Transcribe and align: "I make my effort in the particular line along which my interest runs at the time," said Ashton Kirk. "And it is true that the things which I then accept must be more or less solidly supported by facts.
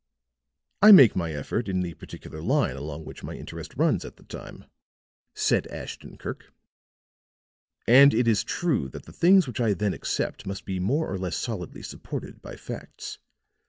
"I 0.81 0.91
make 0.91 1.15
my 1.15 1.31
effort 1.31 1.69
in 1.69 1.81
the 1.81 1.93
particular 1.93 2.41
line 2.41 2.75
along 2.75 3.05
which 3.05 3.21
my 3.21 3.35
interest 3.35 3.75
runs 3.77 4.03
at 4.03 4.15
the 4.15 4.23
time," 4.23 4.65
said 5.35 5.67
Ashton 5.67 6.17
Kirk. 6.17 6.51
"And 7.85 8.11
it 8.11 8.27
is 8.27 8.43
true 8.43 8.89
that 8.89 9.05
the 9.05 9.13
things 9.13 9.45
which 9.45 9.59
I 9.61 9.75
then 9.75 9.93
accept 9.93 10.47
must 10.47 10.65
be 10.65 10.79
more 10.79 11.07
or 11.07 11.19
less 11.19 11.37
solidly 11.37 11.83
supported 11.83 12.41
by 12.41 12.55
facts. 12.55 13.19